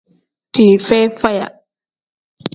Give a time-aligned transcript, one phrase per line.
[0.53, 1.47] Dii feyi faya.